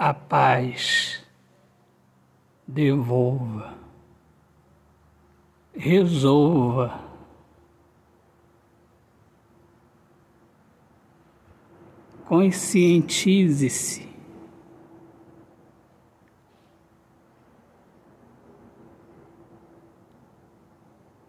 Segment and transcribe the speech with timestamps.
[0.00, 1.22] a paz,
[2.66, 3.74] devolva,
[5.74, 7.04] resolva.
[12.24, 14.08] Conscientize-se.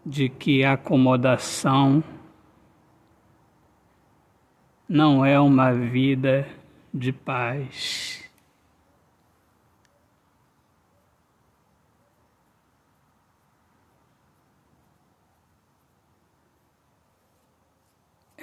[0.06, 2.02] De que a acomodação
[4.88, 6.48] não é uma vida
[6.94, 8.01] de paz.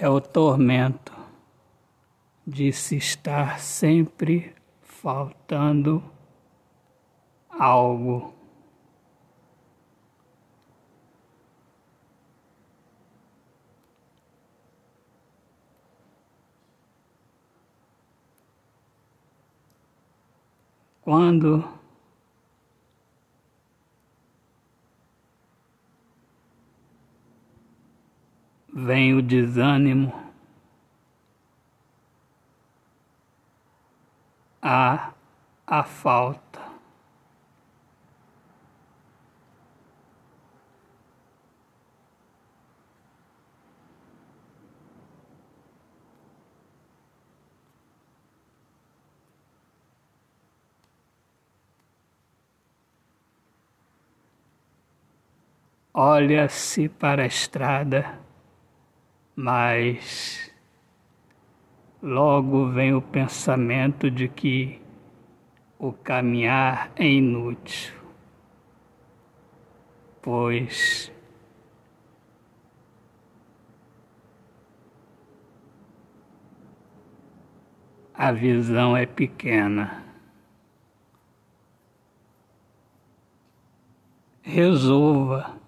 [0.02, 1.14] É o tormento
[2.48, 6.02] de se estar sempre faltando
[7.50, 8.34] algo.
[21.02, 21.79] Quando
[28.86, 30.14] vem o desânimo,
[34.62, 35.12] há
[35.68, 36.60] a falta.
[55.94, 58.29] Olha-se para a estrada
[59.42, 60.52] mas
[62.02, 64.82] logo vem o pensamento de que
[65.78, 67.96] o caminhar é inútil,
[70.22, 71.10] pois
[78.14, 80.04] a visão é pequena.
[84.42, 85.59] Resolva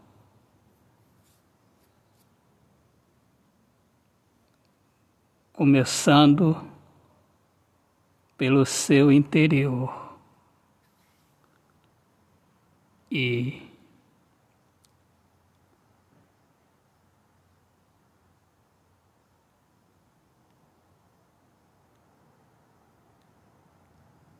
[5.61, 6.59] começando
[8.35, 10.17] pelo seu interior
[13.11, 13.61] e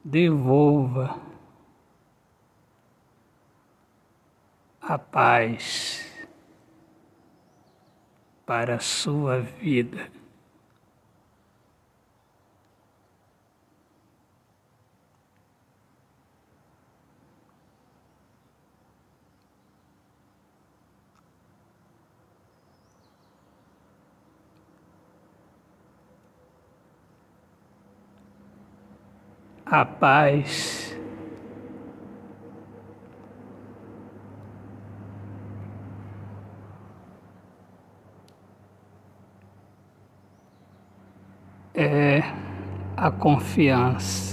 [0.03, 1.21] devolva
[4.81, 6.27] a paz
[8.43, 10.20] para a sua vida.
[29.71, 30.81] A paz.
[41.73, 42.21] É
[42.97, 44.30] a confiança.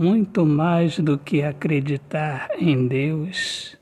[0.00, 3.76] Muito mais do que acreditar em Deus,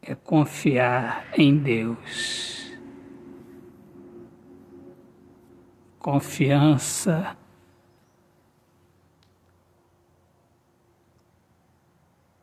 [0.00, 2.72] é confiar em Deus.
[5.98, 7.36] Confiança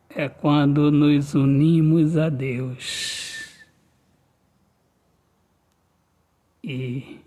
[0.10, 3.66] é quando nos unimos a Deus
[6.62, 7.22] e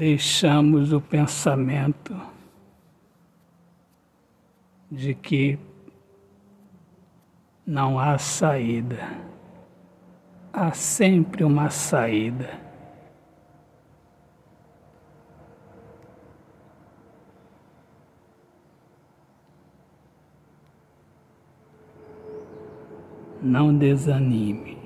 [0.00, 2.18] deixamos o pensamento
[4.90, 5.58] de que
[7.66, 8.96] não há saída.
[10.50, 12.48] Há sempre uma saída.
[23.42, 24.78] Não desanime.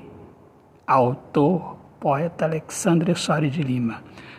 [0.84, 4.02] Autor, poeta Alexandre Soares de Lima.